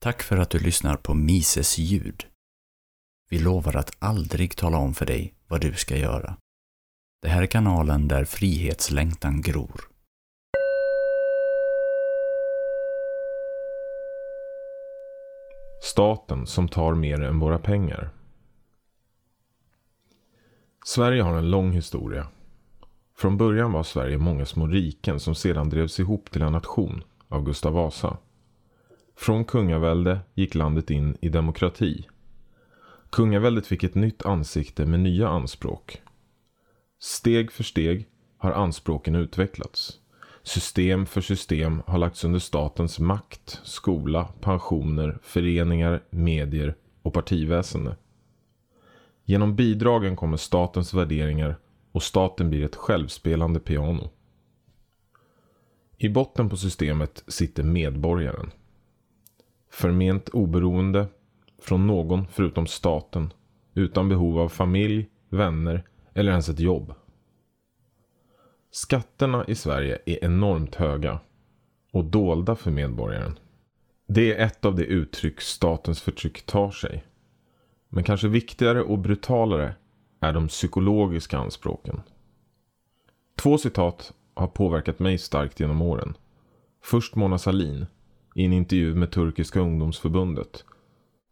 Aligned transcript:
Tack 0.00 0.22
för 0.22 0.36
att 0.36 0.50
du 0.50 0.58
lyssnar 0.58 0.96
på 0.96 1.14
Mises 1.14 1.78
ljud. 1.78 2.26
Vi 3.30 3.38
lovar 3.38 3.76
att 3.76 3.90
aldrig 3.98 4.56
tala 4.56 4.78
om 4.78 4.94
för 4.94 5.06
dig 5.06 5.34
vad 5.48 5.60
du 5.60 5.74
ska 5.74 5.96
göra. 5.96 6.36
Det 7.22 7.28
här 7.28 7.42
är 7.42 7.46
kanalen 7.46 8.08
där 8.08 8.24
frihetslängtan 8.24 9.40
gror. 9.40 9.80
Staten 15.82 16.46
som 16.46 16.68
tar 16.68 16.94
mer 16.94 17.20
än 17.20 17.38
våra 17.38 17.58
pengar. 17.58 18.10
Sverige 20.84 21.22
har 21.22 21.36
en 21.36 21.50
lång 21.50 21.72
historia. 21.72 22.28
Från 23.16 23.36
början 23.36 23.72
var 23.72 23.82
Sverige 23.82 24.18
många 24.18 24.46
små 24.46 24.66
riken 24.66 25.20
som 25.20 25.34
sedan 25.34 25.68
drevs 25.68 26.00
ihop 26.00 26.30
till 26.30 26.42
en 26.42 26.52
nation 26.52 27.04
av 27.28 27.44
Gustav 27.44 27.72
Vasa. 27.72 28.18
Från 29.20 29.44
kungavälde 29.44 30.20
gick 30.34 30.54
landet 30.54 30.90
in 30.90 31.16
i 31.20 31.28
demokrati. 31.28 32.08
Kungaväldet 33.10 33.66
fick 33.66 33.84
ett 33.84 33.94
nytt 33.94 34.26
ansikte 34.26 34.86
med 34.86 35.00
nya 35.00 35.28
anspråk. 35.28 36.02
Steg 36.98 37.52
för 37.52 37.64
steg 37.64 38.06
har 38.36 38.52
anspråken 38.52 39.14
utvecklats. 39.14 39.98
System 40.42 41.06
för 41.06 41.20
system 41.20 41.82
har 41.86 41.98
lagts 41.98 42.24
under 42.24 42.38
statens 42.38 42.98
makt, 42.98 43.60
skola, 43.64 44.28
pensioner, 44.40 45.18
föreningar, 45.22 46.02
medier 46.10 46.74
och 47.02 47.14
partiväsende. 47.14 47.96
Genom 49.24 49.56
bidragen 49.56 50.16
kommer 50.16 50.36
statens 50.36 50.94
värderingar 50.94 51.56
och 51.92 52.02
staten 52.02 52.50
blir 52.50 52.64
ett 52.64 52.76
självspelande 52.76 53.60
piano. 53.60 54.10
I 55.96 56.08
botten 56.08 56.48
på 56.48 56.56
systemet 56.56 57.24
sitter 57.26 57.62
medborgaren. 57.62 58.50
Förment 59.70 60.28
oberoende 60.28 61.06
från 61.62 61.86
någon 61.86 62.26
förutom 62.26 62.66
staten. 62.66 63.32
Utan 63.74 64.08
behov 64.08 64.38
av 64.38 64.48
familj, 64.48 65.08
vänner 65.28 65.84
eller 66.14 66.30
ens 66.30 66.48
ett 66.48 66.60
jobb. 66.60 66.94
Skatterna 68.70 69.44
i 69.48 69.54
Sverige 69.54 69.98
är 70.06 70.24
enormt 70.24 70.74
höga 70.74 71.20
och 71.92 72.04
dolda 72.04 72.56
för 72.56 72.70
medborgaren. 72.70 73.38
Det 74.06 74.34
är 74.34 74.46
ett 74.46 74.64
av 74.64 74.74
de 74.76 74.84
uttryck 74.84 75.40
statens 75.40 76.02
förtryck 76.02 76.46
tar 76.46 76.70
sig. 76.70 77.04
Men 77.88 78.04
kanske 78.04 78.28
viktigare 78.28 78.82
och 78.82 78.98
brutalare 78.98 79.74
är 80.20 80.32
de 80.32 80.48
psykologiska 80.48 81.38
anspråken. 81.38 82.00
Två 83.36 83.58
citat 83.58 84.12
har 84.34 84.46
påverkat 84.46 84.98
mig 84.98 85.18
starkt 85.18 85.60
genom 85.60 85.82
åren. 85.82 86.16
Först 86.82 87.14
Mona 87.14 87.38
Sahlin 87.38 87.86
i 88.38 88.44
en 88.44 88.52
intervju 88.52 88.94
med 88.94 89.10
Turkiska 89.10 89.60
ungdomsförbundet. 89.60 90.64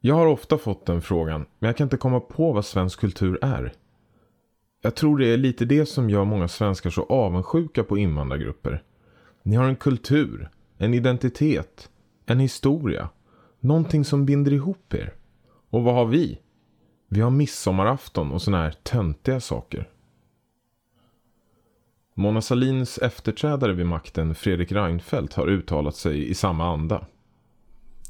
Jag 0.01 0.15
har 0.15 0.27
ofta 0.27 0.59
fått 0.59 0.87
den 0.87 1.03
frågan, 1.03 1.47
men 1.59 1.69
jag 1.69 1.77
kan 1.77 1.85
inte 1.85 1.97
komma 1.97 2.21
på 2.21 2.53
vad 2.53 2.65
svensk 2.65 3.01
kultur 3.01 3.39
är. 3.43 3.73
Jag 4.83 4.95
tror 4.95 5.19
det 5.19 5.27
är 5.27 5.37
lite 5.37 5.65
det 5.65 5.87
som 5.87 6.11
gör 6.11 6.25
många 6.25 6.49
svenskar 6.49 6.91
så 6.91 7.03
avundsjuka 7.03 7.85
på 7.85 7.99
invandrargrupper. 7.99 8.83
Ni 9.43 9.57
har 9.57 9.65
en 9.65 9.77
kultur, 9.77 10.51
en 10.79 10.95
identitet, 10.95 11.91
en 12.27 12.41
historia. 12.41 13.09
Någonting 13.61 14.05
som 14.05 14.27
binder 14.27 14.53
ihop 14.53 14.95
er. 14.95 15.15
Och 15.71 15.83
vad 15.83 15.95
har 15.95 16.07
vi? 16.07 16.41
Vi 17.09 17.21
har 17.21 17.31
midsommarafton 17.31 18.33
och 18.33 18.43
såna 18.43 18.59
här 18.59 18.75
töntiga 18.83 19.41
saker. 19.41 19.89
Mona 22.19 22.41
Salins 22.41 22.99
efterträdare 22.99 23.73
vid 23.73 23.87
makten, 23.87 24.35
Fredrik 24.35 24.73
Reinfeldt, 24.73 25.35
har 25.35 25.49
uttalat 25.49 25.97
sig 25.97 26.31
i 26.31 26.35
samma 26.35 26.73
anda. 26.73 27.07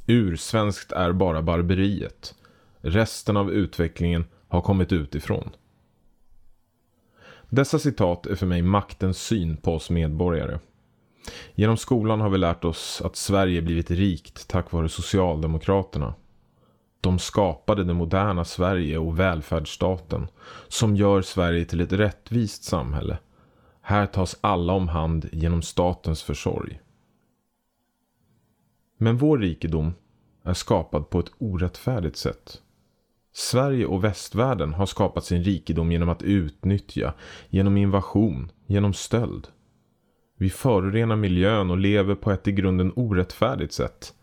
Ursvenskt 0.06 0.92
är 0.92 1.12
bara 1.12 1.42
barbariet. 1.42 2.34
Resten 2.80 3.36
av 3.36 3.52
utvecklingen 3.52 4.24
har 4.48 4.60
kommit 4.60 4.92
utifrån. 4.92 5.50
Dessa 7.48 7.78
citat 7.78 8.26
är 8.26 8.34
för 8.34 8.46
mig 8.46 8.62
maktens 8.62 9.22
syn 9.22 9.56
på 9.56 9.74
oss 9.74 9.90
medborgare. 9.90 10.58
Genom 11.54 11.76
skolan 11.76 12.20
har 12.20 12.30
vi 12.30 12.38
lärt 12.38 12.64
oss 12.64 13.02
att 13.04 13.16
Sverige 13.16 13.62
blivit 13.62 13.90
rikt 13.90 14.48
tack 14.48 14.72
vare 14.72 14.88
Socialdemokraterna. 14.88 16.14
De 17.00 17.18
skapade 17.18 17.84
det 17.84 17.94
moderna 17.94 18.44
Sverige 18.44 18.98
och 18.98 19.20
välfärdsstaten 19.20 20.28
som 20.68 20.96
gör 20.96 21.22
Sverige 21.22 21.64
till 21.64 21.80
ett 21.80 21.92
rättvist 21.92 22.64
samhälle 22.64 23.18
här 23.88 24.06
tas 24.06 24.38
alla 24.40 24.72
om 24.72 24.88
hand 24.88 25.28
genom 25.32 25.62
statens 25.62 26.22
försorg. 26.22 26.80
Men 28.98 29.16
vår 29.16 29.38
rikedom 29.38 29.92
är 30.42 30.54
skapad 30.54 31.10
på 31.10 31.20
ett 31.20 31.30
orättfärdigt 31.38 32.16
sätt. 32.16 32.62
Sverige 33.32 33.86
och 33.86 34.04
västvärlden 34.04 34.74
har 34.74 34.86
skapat 34.86 35.24
sin 35.24 35.42
rikedom 35.42 35.92
genom 35.92 36.08
att 36.08 36.22
utnyttja, 36.22 37.14
genom 37.48 37.76
invasion, 37.76 38.52
genom 38.66 38.94
stöld. 38.94 39.48
Vi 40.36 40.50
förorenar 40.50 41.16
miljön 41.16 41.70
och 41.70 41.78
lever 41.78 42.14
på 42.14 42.30
ett 42.30 42.48
i 42.48 42.52
grunden 42.52 42.92
orättfärdigt 42.96 43.72
sätt. 43.72 44.14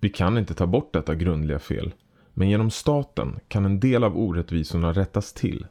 Vi 0.00 0.08
kan 0.08 0.38
inte 0.38 0.54
ta 0.54 0.66
bort 0.66 0.92
detta 0.92 1.14
grundliga 1.14 1.58
fel, 1.58 1.94
men 2.34 2.50
genom 2.50 2.70
staten 2.70 3.40
kan 3.48 3.64
en 3.64 3.80
del 3.80 4.04
av 4.04 4.18
orättvisorna 4.18 4.92
rättas 4.92 5.32
till. 5.32 5.66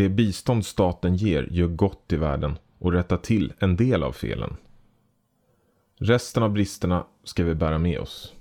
Det 0.00 0.08
bistånd 0.08 0.66
staten 0.66 1.16
ger 1.16 1.48
gör 1.50 1.66
gott 1.66 2.12
i 2.12 2.16
världen 2.16 2.58
och 2.78 2.92
rättar 2.92 3.16
till 3.16 3.52
en 3.58 3.76
del 3.76 4.02
av 4.02 4.12
felen. 4.12 4.56
Resten 5.98 6.42
av 6.42 6.52
bristerna 6.52 7.06
ska 7.24 7.44
vi 7.44 7.54
bära 7.54 7.78
med 7.78 8.00
oss. 8.00 8.34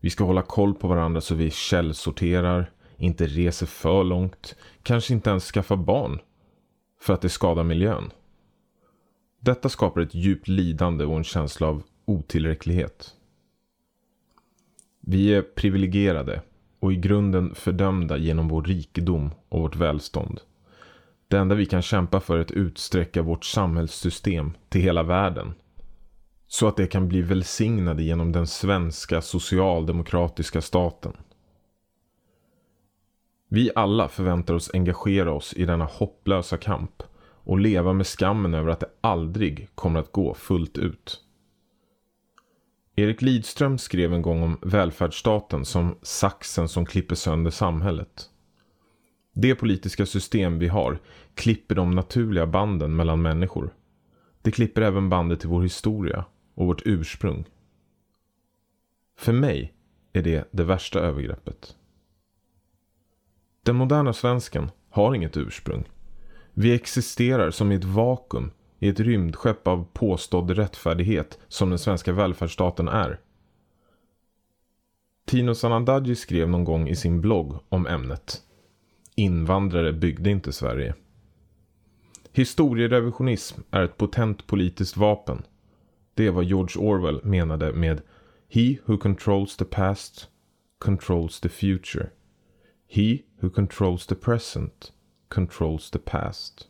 Vi 0.00 0.10
ska 0.10 0.24
hålla 0.24 0.42
koll 0.42 0.74
på 0.74 0.88
varandra 0.88 1.20
så 1.20 1.34
vi 1.34 1.50
källsorterar, 1.50 2.70
inte 2.96 3.26
reser 3.26 3.66
för 3.66 4.04
långt, 4.04 4.56
kanske 4.82 5.14
inte 5.14 5.30
ens 5.30 5.44
skaffar 5.44 5.76
barn 5.76 6.18
för 7.00 7.14
att 7.14 7.20
det 7.20 7.28
skadar 7.28 7.64
miljön. 7.64 8.10
Detta 9.40 9.68
skapar 9.68 10.00
ett 10.00 10.14
djupt 10.14 10.48
lidande 10.48 11.04
och 11.04 11.16
en 11.16 11.24
känsla 11.24 11.66
av 11.66 11.82
otillräcklighet. 12.04 13.14
Vi 15.00 15.34
är 15.34 15.42
privilegierade 15.42 16.42
och 16.80 16.92
i 16.92 16.96
grunden 16.96 17.54
fördömda 17.54 18.16
genom 18.16 18.48
vår 18.48 18.62
rikedom 18.62 19.30
och 19.48 19.60
vårt 19.60 19.76
välstånd. 19.76 20.40
Det 21.28 21.38
enda 21.38 21.54
vi 21.54 21.66
kan 21.66 21.82
kämpa 21.82 22.20
för 22.20 22.36
är 22.36 22.40
att 22.40 22.50
utsträcka 22.50 23.22
vårt 23.22 23.44
samhällssystem 23.44 24.52
till 24.68 24.80
hela 24.80 25.02
världen. 25.02 25.54
Så 26.46 26.68
att 26.68 26.76
det 26.76 26.86
kan 26.86 27.08
bli 27.08 27.22
välsignade 27.22 28.02
genom 28.02 28.32
den 28.32 28.46
svenska 28.46 29.20
socialdemokratiska 29.20 30.60
staten. 30.60 31.12
Vi 33.48 33.70
alla 33.74 34.08
förväntar 34.08 34.54
oss 34.54 34.70
engagera 34.74 35.32
oss 35.32 35.54
i 35.54 35.64
denna 35.64 35.84
hopplösa 35.84 36.56
kamp 36.56 37.02
och 37.44 37.58
leva 37.58 37.92
med 37.92 38.06
skammen 38.06 38.54
över 38.54 38.70
att 38.70 38.80
det 38.80 38.90
aldrig 39.00 39.68
kommer 39.74 40.00
att 40.00 40.12
gå 40.12 40.34
fullt 40.34 40.78
ut. 40.78 41.20
Erik 42.96 43.22
Lidström 43.22 43.78
skrev 43.78 44.14
en 44.14 44.22
gång 44.22 44.42
om 44.42 44.58
välfärdsstaten 44.62 45.64
som 45.64 45.98
saxen 46.02 46.68
som 46.68 46.86
klipper 46.86 47.14
sönder 47.14 47.50
samhället. 47.50 48.30
Det 49.40 49.54
politiska 49.54 50.06
system 50.06 50.58
vi 50.58 50.68
har 50.68 50.98
klipper 51.34 51.74
de 51.74 51.90
naturliga 51.90 52.46
banden 52.46 52.96
mellan 52.96 53.22
människor. 53.22 53.74
Det 54.42 54.50
klipper 54.50 54.82
även 54.82 55.08
bandet 55.08 55.40
till 55.40 55.48
vår 55.48 55.62
historia 55.62 56.24
och 56.54 56.66
vårt 56.66 56.82
ursprung. 56.84 57.44
För 59.16 59.32
mig 59.32 59.72
är 60.12 60.22
det 60.22 60.48
det 60.50 60.64
värsta 60.64 61.00
övergreppet. 61.00 61.76
Den 63.62 63.76
moderna 63.76 64.12
svensken 64.12 64.70
har 64.90 65.14
inget 65.14 65.36
ursprung. 65.36 65.88
Vi 66.52 66.74
existerar 66.74 67.50
som 67.50 67.72
i 67.72 67.74
ett 67.74 67.84
vakuum 67.84 68.50
i 68.78 68.88
ett 68.88 69.00
rymdskepp 69.00 69.66
av 69.66 69.86
påstådd 69.92 70.50
rättfärdighet 70.50 71.38
som 71.48 71.70
den 71.70 71.78
svenska 71.78 72.12
välfärdsstaten 72.12 72.88
är. 72.88 73.20
Tino 75.26 75.54
Sanandaji 75.54 76.14
skrev 76.14 76.48
någon 76.48 76.64
gång 76.64 76.88
i 76.88 76.96
sin 76.96 77.20
blogg 77.20 77.58
om 77.68 77.86
ämnet 77.86 78.42
Invandrare 79.18 79.92
byggde 79.92 80.30
inte 80.30 80.52
Sverige. 80.52 80.94
Historierevisionism 82.32 83.60
är 83.70 83.82
ett 83.82 83.96
potent 83.96 84.46
politiskt 84.46 84.96
vapen. 84.96 85.42
Det 86.14 86.26
är 86.26 86.30
vad 86.30 86.44
George 86.44 86.82
Orwell 86.82 87.24
menade 87.24 87.72
med 87.72 88.02
He 88.48 88.76
who 88.84 88.98
controls 88.98 89.56
the 89.56 89.64
past 89.64 90.28
controls 90.78 91.40
the 91.40 91.48
future. 91.48 92.10
He 92.88 93.18
who 93.40 93.50
controls 93.50 94.06
the 94.06 94.14
present 94.14 94.92
controls 95.28 95.90
the 95.90 95.98
past. 95.98 96.68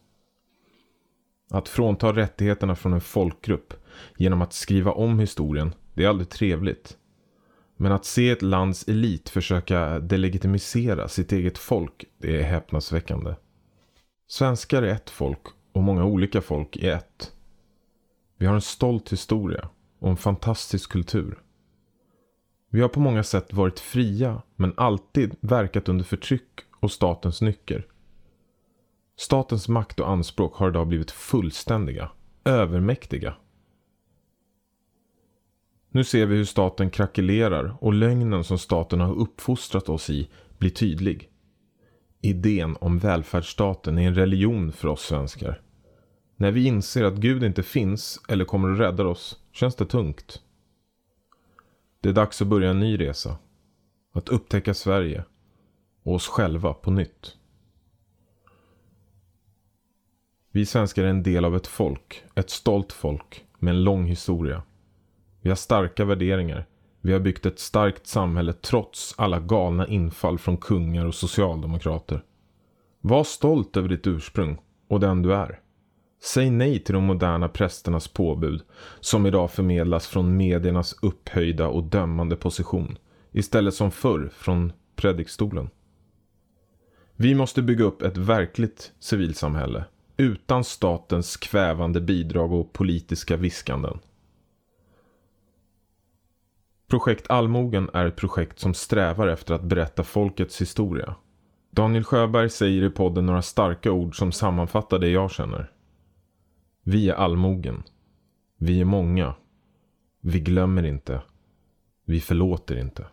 Att 1.50 1.68
frånta 1.68 2.12
rättigheterna 2.12 2.76
från 2.76 2.92
en 2.92 3.00
folkgrupp 3.00 3.74
genom 4.16 4.42
att 4.42 4.52
skriva 4.52 4.92
om 4.92 5.18
historien, 5.18 5.74
det 5.94 6.04
är 6.04 6.08
aldrig 6.08 6.28
trevligt. 6.28 6.96
Men 7.80 7.92
att 7.92 8.04
se 8.04 8.30
ett 8.30 8.42
lands 8.42 8.88
elit 8.88 9.28
försöka 9.28 9.98
delegitimisera 9.98 11.08
sitt 11.08 11.32
eget 11.32 11.58
folk, 11.58 12.04
det 12.19 12.40
är 12.40 12.42
häpnadsväckande. 12.42 13.34
Svenskar 14.28 14.82
är 14.82 14.92
ett 14.92 15.10
folk 15.10 15.40
och 15.72 15.82
många 15.82 16.04
olika 16.04 16.40
folk 16.40 16.76
är 16.76 16.92
ett. 16.92 17.32
Vi 18.38 18.46
har 18.46 18.54
en 18.54 18.60
stolt 18.60 19.12
historia 19.12 19.69
och 19.98 20.10
en 20.10 20.16
fantastisk 20.16 20.92
kultur. 20.92 21.38
Vi 22.70 22.80
har 22.80 22.88
på 22.88 23.00
många 23.00 23.22
sätt 23.22 23.52
varit 23.52 23.80
fria 23.80 24.42
men 24.56 24.75
alltid 24.76 25.36
verkat 25.40 25.88
under 25.88 26.04
förtryck 26.04 26.60
och 26.80 26.92
statens 26.92 27.42
nycker. 27.42 27.86
Statens 29.16 29.69
makt 29.69 30.00
och 30.00 30.10
anspråk 30.10 30.56
har 30.56 30.69
idag 30.69 30.86
blivit 30.86 31.10
fullständiga, 31.10 32.10
övermäktiga. 32.44 33.34
Nu 35.90 36.05
ser 36.05 36.26
vi 36.26 36.37
hur 36.37 36.44
staten 36.44 36.90
krackelerar 36.90 37.76
och 37.81 37.94
lögnen 37.94 38.44
som 38.44 38.58
staten 38.58 39.00
har 39.00 39.14
uppfostrat 39.14 39.88
oss 39.88 40.11
i 40.11 40.29
blir 40.58 40.70
tydlig. 40.70 41.31
Idén 42.20 42.76
om 42.81 42.99
välfärdsstaten 42.99 43.99
är 43.99 44.06
en 44.06 44.14
religion 44.14 44.73
för 44.73 44.88
oss 44.88 45.02
svenskar. 45.02 45.62
När 46.37 46.50
vi 46.50 46.67
inser 46.67 47.05
att 47.05 47.14
Gud 47.14 47.44
inte 47.44 47.62
finns 47.62 48.20
eller 48.29 48.44
kommer 48.44 48.73
att 48.73 48.79
rädda 48.79 49.06
oss 49.06 49.38
känns 49.52 49.75
det 49.75 49.87
tungt. 49.87 50.43
Det 52.00 52.08
är 52.08 52.12
dags 52.12 52.43
att 52.43 52.49
börja 52.49 52.70
en 52.70 52.81
ny 52.81 53.00
resa. 53.00 53.38
Att 54.12 54.29
upptäcka 54.29 54.75
Sverige 54.75 55.25
och 56.02 56.14
oss 56.14 56.29
själva 56.29 56.75
på 56.75 56.90
nytt. 56.90 57.37
Vi 60.50 60.67
svenskar 60.67 61.05
är 61.05 61.08
en 61.08 61.23
del 61.23 61.44
av 61.44 61.56
ett 61.56 61.67
folk, 61.67 62.25
ett 62.35 62.50
stolt 62.50 62.93
folk 62.93 63.44
med 63.58 63.75
en 63.75 63.85
lång 63.85 64.06
historia. 64.06 64.62
Vi 65.40 65.49
har 65.49 65.56
starka 65.56 66.05
värderingar. 66.05 66.67
Vi 67.00 67.12
har 67.12 67.20
byggt 67.20 67.46
ett 67.46 67.58
starkt 67.58 68.06
samhälle 68.06 68.52
trots 68.52 69.14
alla 69.19 69.40
galna 69.40 69.87
infall 69.87 70.38
från 70.38 70.56
kungar 70.56 71.05
och 71.05 71.14
socialdemokrater. 71.14 72.25
Var 73.00 73.25
stolt 73.25 73.76
över 73.76 73.88
ditt 73.88 74.06
ursprung 74.06 74.58
och 74.88 75.00
den 75.00 75.23
du 75.23 75.35
är. 75.35 75.61
Säg 76.23 76.50
nej 76.50 76.79
till 76.79 76.94
de 76.94 77.05
moderna 77.05 77.49
prästernas 77.49 78.08
påbud 78.08 78.62
som 79.00 79.26
idag 79.26 79.50
förmedlas 79.50 80.06
från 80.06 80.37
mediernas 80.37 80.96
upphöjda 81.02 81.69
och 81.69 81.85
dömande 81.85 82.37
position 82.37 82.99
istället 83.32 83.75
som 83.75 83.90
förr 83.90 84.31
från 84.32 84.73
predikstolen. 84.96 85.70
Vi 87.17 87.35
måste 87.35 87.62
bygga 87.62 87.85
upp 87.85 88.02
ett 88.02 88.17
verkligt 88.17 88.93
civilsamhälle 88.99 89.85
utan 90.17 90.64
statens 90.64 91.37
kvävande 91.37 92.00
bidrag 92.00 92.52
och 92.52 92.73
politiska 92.73 93.37
viskanden. 93.37 93.99
Projekt 96.88 97.31
Allmogen 97.31 97.90
är 97.94 98.06
ett 98.06 98.17
projekt 98.17 98.58
som 98.58 98.75
strävar 98.75 99.29
efter 99.29 99.55
att 99.55 99.62
berätta 99.62 100.05
folkets 100.05 100.61
historia. 100.61 101.14
Daniel 101.70 102.05
Sjöberg 102.05 102.50
säger 102.50 102.82
i 102.82 102.90
podden 102.90 103.26
några 103.26 103.43
starka 103.43 103.93
ord 103.93 104.19
som 104.19 104.32
sammanfattar 104.32 104.99
det 104.99 105.08
jag 105.08 105.31
känner. 105.31 105.73
Vi 106.82 107.11
är 107.11 107.14
allmogen. 107.14 107.82
Vi 108.58 108.81
är 108.81 108.85
många. 108.85 109.35
Vi 110.20 110.40
glömmer 110.40 110.87
inte. 110.87 111.23
Vi 112.05 112.20
förlåter 112.20 112.79
inte. 112.79 113.06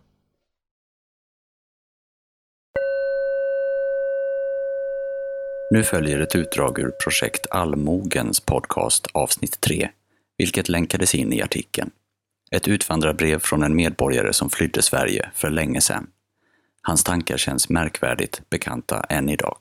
Nu 5.72 5.84
följer 5.84 6.20
ett 6.20 6.36
utdrag 6.36 6.80
ur 6.80 6.92
projekt 7.04 7.48
Allmogens 7.52 8.40
podcast 8.40 9.08
avsnitt 9.14 9.62
3, 9.62 9.90
vilket 10.38 10.70
länkades 10.70 11.16
in 11.16 11.34
i 11.34 11.42
artikeln. 11.42 11.92
Ett 12.56 12.68
utvandrarbrev 12.68 13.40
från 13.40 13.64
en 13.64 13.76
medborgare 13.76 14.34
som 14.34 14.50
flydde 14.50 14.82
Sverige 14.82 15.30
för 15.34 15.50
länge 15.50 15.82
sedan. 15.82 16.08
Hans 16.82 17.04
tankar 17.04 17.38
känns 17.38 17.70
märkvärdigt 17.70 18.50
bekanta 18.50 19.00
än 19.10 19.30
idag. 19.30 19.58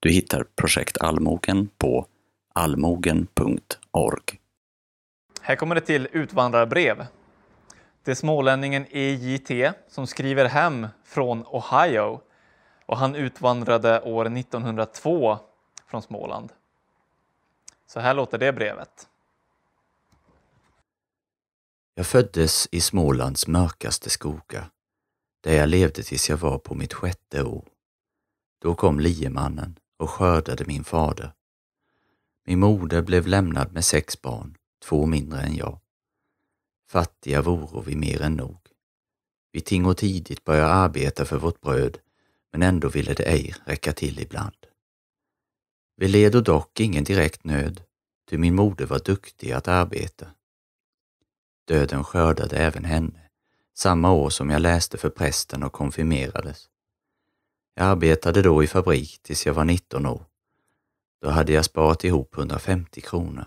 Du 0.00 0.10
hittar 0.10 0.44
projekt 0.56 0.98
Allmogen 0.98 1.68
på 1.78 2.06
allmogen.org. 2.54 4.40
Här 5.40 5.56
kommer 5.56 5.74
det 5.74 5.80
till 5.80 6.08
utvandrarbrev. 6.12 7.06
Det 8.04 8.10
är 8.10 8.14
smålänningen 8.14 8.86
EJT 8.90 9.74
som 9.88 10.06
skriver 10.06 10.44
hem 10.44 10.86
från 11.04 11.44
Ohio 11.46 12.20
och 12.86 12.98
han 12.98 13.14
utvandrade 13.14 14.00
år 14.00 14.38
1902 14.38 15.38
från 15.86 16.02
Småland. 16.02 16.52
Så 17.86 18.00
här 18.00 18.14
låter 18.14 18.38
det 18.38 18.52
brevet. 18.52 19.08
Jag 21.96 22.06
föddes 22.06 22.68
i 22.72 22.80
Smålands 22.80 23.46
mörkaste 23.46 24.10
skogar, 24.10 24.70
där 25.40 25.56
jag 25.56 25.68
levde 25.68 26.02
tills 26.02 26.30
jag 26.30 26.36
var 26.36 26.58
på 26.58 26.74
mitt 26.74 26.94
sjätte 26.94 27.42
år. 27.42 27.68
Då 28.58 28.74
kom 28.74 29.00
liemannen 29.00 29.78
och 29.96 30.10
skördade 30.10 30.64
min 30.64 30.84
fader. 30.84 31.32
Min 32.46 32.58
moder 32.58 33.02
blev 33.02 33.26
lämnad 33.26 33.72
med 33.72 33.84
sex 33.84 34.22
barn, 34.22 34.56
två 34.84 35.06
mindre 35.06 35.40
än 35.40 35.56
jag. 35.56 35.80
Fattiga 36.88 37.42
voro 37.42 37.80
vi 37.80 37.96
mer 37.96 38.22
än 38.22 38.34
nog. 38.34 38.58
Vi 39.52 39.60
tingo 39.60 39.94
tidigt 39.94 40.44
började 40.44 40.72
arbeta 40.72 41.24
för 41.24 41.38
vårt 41.38 41.60
bröd, 41.60 41.98
men 42.52 42.62
ändå 42.62 42.88
ville 42.88 43.14
det 43.14 43.22
ej 43.22 43.54
räcka 43.64 43.92
till 43.92 44.18
ibland. 44.18 44.66
Vi 45.96 46.08
led 46.08 46.44
dock 46.44 46.80
ingen 46.80 47.04
direkt 47.04 47.44
nöd, 47.44 47.82
ty 48.30 48.38
min 48.38 48.54
moder 48.54 48.86
var 48.86 48.98
duktig 48.98 49.52
att 49.52 49.68
arbeta. 49.68 50.26
Döden 51.64 52.04
skördade 52.04 52.56
även 52.56 52.84
henne, 52.84 53.20
samma 53.74 54.12
år 54.12 54.30
som 54.30 54.50
jag 54.50 54.62
läste 54.62 54.98
för 54.98 55.10
prästen 55.10 55.62
och 55.62 55.72
konfirmerades. 55.72 56.68
Jag 57.74 57.86
arbetade 57.86 58.42
då 58.42 58.64
i 58.64 58.66
fabrik 58.66 59.18
tills 59.22 59.46
jag 59.46 59.54
var 59.54 59.64
19 59.64 60.06
år. 60.06 60.24
Då 61.20 61.30
hade 61.30 61.52
jag 61.52 61.64
sparat 61.64 62.04
ihop 62.04 62.38
150 62.38 63.00
kronor 63.00 63.44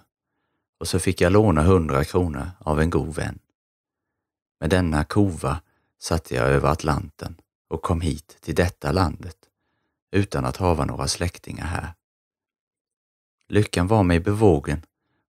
och 0.80 0.88
så 0.88 1.00
fick 1.00 1.22
jag 1.22 1.32
låna 1.32 1.62
100 1.62 2.04
kronor 2.04 2.52
av 2.60 2.82
en 2.82 2.90
god 2.90 3.16
vän. 3.16 3.40
Med 4.60 4.70
denna 4.70 5.04
kova 5.04 5.62
satte 6.00 6.36
jag 6.36 6.48
över 6.48 6.70
Atlanten 6.70 7.36
och 7.68 7.82
kom 7.82 8.02
hit 8.02 8.38
till 8.42 8.56
detta 8.56 8.92
landet 8.92 9.38
utan 10.12 10.46
att 10.46 10.58
hava 10.58 10.86
några 10.86 11.08
släktingar 11.08 11.66
här. 11.66 11.94
Lyckan 13.50 13.88
var 13.88 14.04
mig 14.04 14.20
bevågen 14.20 14.86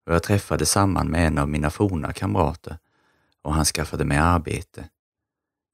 och 0.08 0.14
jag 0.14 0.22
träffade 0.22 0.66
samman 0.66 1.08
med 1.08 1.26
en 1.26 1.38
av 1.38 1.48
mina 1.48 1.70
forna 1.70 2.12
kamrater 2.12 2.78
och 3.42 3.54
han 3.54 3.64
skaffade 3.64 4.04
mig 4.04 4.18
arbete. 4.18 4.88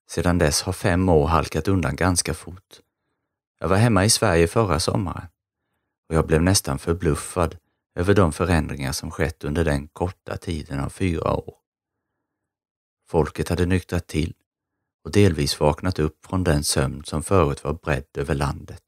Sedan 0.09 0.39
dess 0.39 0.63
har 0.63 0.73
fem 0.73 1.09
år 1.09 1.27
halkat 1.27 1.69
undan 1.69 1.97
ganska 1.97 2.35
fort. 2.35 2.81
Jag 3.61 3.69
var 3.69 3.77
hemma 3.77 4.05
i 4.05 4.11
Sverige 4.11 4.49
förra 4.49 4.81
sommaren 4.81 5.27
och 6.09 6.15
jag 6.15 6.27
blev 6.27 6.43
nästan 6.43 6.79
förbluffad 6.79 7.57
över 7.95 8.15
de 8.15 8.33
förändringar 8.33 8.93
som 8.93 9.11
skett 9.11 9.45
under 9.45 9.65
den 9.65 9.89
korta 9.89 10.37
tiden 10.37 10.81
av 10.81 10.89
fyra 10.89 11.33
år. 11.33 11.55
Folket 13.09 13.49
hade 13.49 13.67
nyktrat 13.67 14.07
till 14.07 14.35
och 15.05 15.11
delvis 15.11 15.61
vaknat 15.61 15.99
upp 15.99 16.27
från 16.27 16.45
den 16.45 16.65
sömn 16.65 17.05
som 17.05 17.23
förut 17.23 17.65
var 17.65 17.73
bredd 17.73 18.07
över 18.15 18.35
landet. 18.35 18.83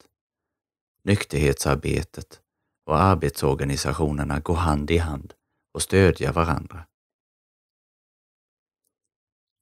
Nykterhetsarbetet 1.04 2.40
och 2.87 2.99
arbetsorganisationerna 2.99 4.40
går 4.40 4.54
hand 4.54 4.90
i 4.90 4.99
hand 4.99 5.32
och 5.76 5.83
stödja 5.83 6.33
varandra. 6.33 6.87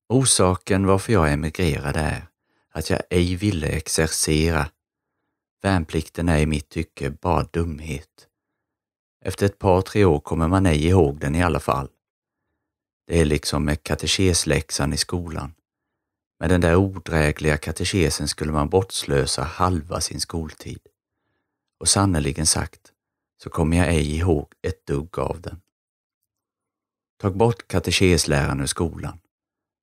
Orsaken 0.09 0.87
varför 0.87 1.12
jag 1.12 1.33
emigrerade 1.33 2.00
är 2.00 2.28
att 2.71 2.90
jag 2.90 3.02
ej 3.11 3.37
ville 3.37 3.66
exercera. 3.66 4.71
Värnplikten 5.62 6.28
är 6.28 6.38
i 6.38 6.47
mitt 6.47 6.68
tycke 6.68 7.11
bara 7.11 7.42
dumhet. 7.42 8.28
Efter 9.25 9.47
ett 9.47 9.59
par, 9.59 9.83
tre 9.83 10.04
år 10.04 10.21
kommer 10.21 10.49
man 10.49 10.66
ej 10.66 10.87
ihåg 10.87 11.21
den 11.21 11.35
i 11.35 11.42
alla 11.42 11.61
fall. 11.61 11.88
Det 13.06 13.21
är 13.21 13.25
liksom 13.25 13.64
med 13.64 13.83
katekesläxan 13.83 14.92
i 14.92 14.97
skolan. 14.97 15.54
Med 16.40 16.50
den 16.50 16.61
där 16.61 16.76
odrägliga 16.76 17.56
katekesen 17.56 18.28
skulle 18.28 18.52
man 18.52 18.68
bortslösa 18.68 19.42
halva 19.42 20.00
sin 20.00 20.21
skoltid. 20.21 20.80
Och 21.80 21.88
sannerligen 21.88 22.47
sagt 22.47 22.92
så 23.42 23.50
kommer 23.50 23.76
jag 23.76 23.88
ej 23.88 24.16
ihåg 24.16 24.52
ett 24.62 24.87
dugg 24.87 25.18
av 25.18 25.40
den. 25.40 25.61
Tag 27.16 27.37
bort 27.37 27.68
katekesläraren 27.68 28.61
ur 28.61 28.66
skolan. 28.66 29.18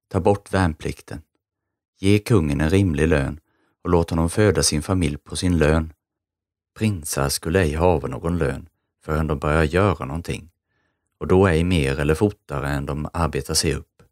Ta 0.10 0.20
bort 0.20 0.54
värnplikten. 0.54 1.22
Ge 2.00 2.20
kungen 2.20 2.62
en 2.62 2.70
rimlig 2.70 3.08
lön 3.08 3.40
och 3.84 3.90
låt 3.90 4.10
honom 4.10 4.30
föda 4.30 4.64
sin 4.64 4.82
familj 4.82 5.18
på 5.18 5.36
sin 5.36 5.58
lön. 5.58 5.94
Prinsar 6.80 7.30
skulle 7.30 7.60
ej 7.62 7.74
hava 7.74 8.08
någon 8.08 8.38
lön 8.38 8.70
förrän 9.06 9.28
de 9.28 9.40
börjar 9.40 9.64
göra 9.64 10.06
någonting 10.06 10.52
och 11.20 11.28
då 11.28 11.48
ej 11.48 11.64
mer 11.64 12.00
eller 12.00 12.16
fortare 12.16 12.70
än 12.70 12.86
de 12.86 13.10
arbetar 13.14 13.54
sig 13.54 13.74
upp. 13.74 14.04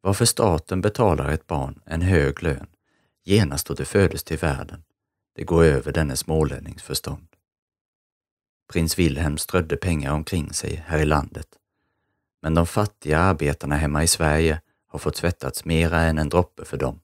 Varför 0.00 0.24
staten 0.24 0.80
betalar 0.80 1.30
ett 1.30 1.46
barn 1.46 1.82
en 1.86 2.02
hög 2.02 2.42
lön 2.42 2.66
genast 3.24 3.66
då 3.66 3.74
det 3.74 3.84
födes 3.84 4.24
till 4.24 4.38
världen, 4.38 4.84
det 5.34 5.44
går 5.44 5.64
över 5.64 5.92
denne 5.92 6.16
smålännings 6.16 6.82
förstånd. 6.82 7.26
Prins 8.72 8.98
Wilhelm 8.98 9.38
strödde 9.38 9.76
pengar 9.76 10.12
omkring 10.12 10.52
sig 10.52 10.84
här 10.86 10.98
i 10.98 11.04
landet, 11.04 11.48
men 12.42 12.54
de 12.54 12.66
fattiga 12.66 13.18
arbetarna 13.18 13.76
hemma 13.76 14.02
i 14.02 14.06
Sverige 14.06 14.60
har 14.86 14.98
fått 14.98 15.16
svettats 15.16 15.64
mera 15.64 16.00
än 16.00 16.18
en 16.18 16.28
droppe 16.28 16.64
för 16.64 16.76
dem. 16.76 17.00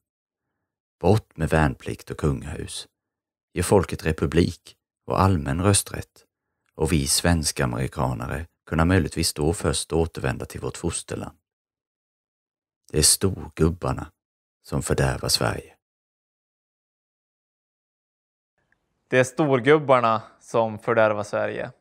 Bort 1.01 1.37
med 1.37 1.49
värnplikt 1.49 2.11
och 2.11 2.19
kungahus. 2.19 2.89
Ge 3.53 3.63
folket 3.63 4.07
republik 4.07 4.77
och 5.07 5.21
allmän 5.21 5.63
rösträtt 5.63 6.25
och 6.75 6.93
vi 6.93 7.07
svenska 7.07 7.65
amerikanare 7.65 8.47
kunna 8.67 8.85
möjligtvis 8.85 9.35
då 9.35 9.53
först 9.53 9.93
återvända 9.93 10.45
till 10.45 10.61
vårt 10.61 10.77
fosterland. 10.77 11.39
Det 12.93 12.99
är 12.99 13.03
storgubbarna 13.03 14.11
som 14.63 14.83
fördärvar 14.83 15.29
Sverige. 15.29 15.75
Det 19.09 19.19
är 19.19 19.25
storgubbarna 19.25 20.23
som 20.41 20.79
fördärvar 20.79 21.23
Sverige. 21.23 21.73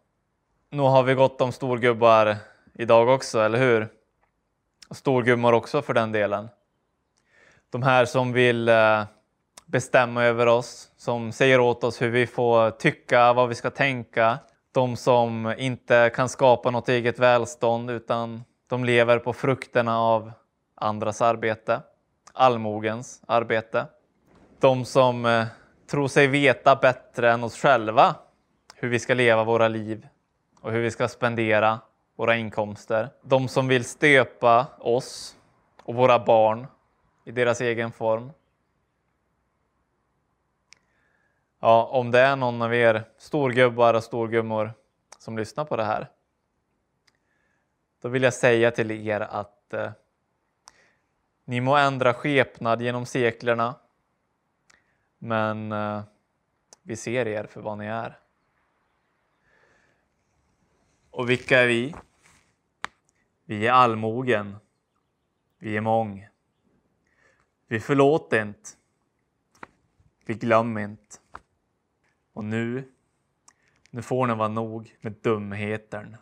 Nu 0.70 0.82
har 0.82 1.04
vi 1.04 1.14
gott 1.14 1.42
om 1.42 1.52
storgubbar 1.52 2.38
idag 2.78 3.10
också, 3.10 3.40
eller 3.40 3.60
hur? 3.60 3.88
Och 4.90 4.98
storgummor 4.98 5.54
också 5.54 5.82
för 5.82 5.94
den 5.94 6.12
delen. 6.12 6.50
De 7.70 7.84
här 7.84 8.06
som 8.06 8.34
vill 8.34 8.70
eh, 8.70 9.04
bestämma 9.66 10.24
över 10.24 10.46
oss, 10.46 10.92
som 10.98 11.32
säger 11.32 11.60
åt 11.60 11.84
oss 11.84 12.02
hur 12.02 12.10
vi 12.10 12.28
får 12.28 12.72
tycka, 12.72 13.34
vad 13.34 13.50
vi 13.50 13.56
ska 13.56 13.70
tänka. 13.70 14.40
De 14.72 14.96
som 14.96 15.54
inte 15.58 16.12
kan 16.16 16.30
skapa 16.30 16.72
något 16.72 16.90
eget 16.90 17.20
välstånd 17.20 17.92
utan 17.92 18.44
de 18.68 18.86
lever 18.86 19.20
på 19.20 19.34
frukterna 19.34 20.00
av 20.00 20.32
andras 20.76 21.22
arbete, 21.22 21.82
allmogens 22.34 23.22
arbete. 23.28 23.86
De 24.60 24.86
som 24.86 25.26
eh, 25.26 25.46
tror 25.92 26.08
sig 26.08 26.28
veta 26.28 26.76
bättre 26.76 27.32
än 27.32 27.44
oss 27.44 27.58
själva 27.58 28.16
hur 28.76 28.90
vi 28.90 29.00
ska 29.00 29.14
leva 29.14 29.44
våra 29.44 29.68
liv 29.68 30.08
och 30.62 30.72
hur 30.72 30.82
vi 30.82 30.92
ska 30.92 31.08
spendera 31.08 31.80
våra 32.18 32.36
inkomster. 32.36 33.10
De 33.22 33.48
som 33.48 33.68
vill 33.68 33.86
stöpa 33.86 34.68
oss 34.80 35.38
och 35.84 35.96
våra 35.96 36.20
barn 36.20 36.68
i 37.24 37.32
deras 37.32 37.62
egen 37.62 37.92
form. 37.92 38.32
Ja, 41.60 41.86
om 41.86 42.12
det 42.12 42.20
är 42.20 42.36
någon 42.36 42.62
av 42.62 42.76
er 42.76 43.04
storgubbar 43.18 43.94
och 43.94 44.04
storgummor 44.04 44.74
som 45.20 45.38
lyssnar 45.38 45.66
på 45.66 45.76
det 45.76 45.84
här. 45.84 46.08
Då 48.02 48.10
vill 48.10 48.24
jag 48.24 48.34
säga 48.34 48.72
till 48.72 48.92
er 48.92 49.20
att 49.20 49.74
eh, 49.74 49.92
ni 51.46 51.62
må 51.62 51.76
ändra 51.76 52.14
skepnad 52.14 52.82
genom 52.82 53.06
seklerna. 53.06 53.76
Men 55.18 55.72
eh, 55.72 56.02
vi 56.82 56.96
ser 56.96 57.28
er 57.28 57.44
för 57.44 57.62
vad 57.62 57.78
ni 57.78 57.86
är. 57.86 58.20
Och 61.18 61.30
vilka 61.30 61.60
är 61.60 61.68
vi? 61.68 61.96
Vi 63.46 63.68
är 63.68 63.72
allmogen. 63.72 64.56
Vi 65.58 65.78
är 65.78 65.82
mång. 65.82 66.28
Vi 67.68 67.80
förlåter 67.80 68.42
inte. 68.42 68.70
Vi 70.26 70.34
glömmer 70.34 70.82
inte. 70.82 71.16
Och 72.34 72.46
nu, 72.46 72.92
nu 73.90 74.02
får 74.02 74.28
ni 74.28 74.36
vara 74.36 74.48
nog 74.48 74.98
med 75.02 75.12
dumheten. 75.22 76.18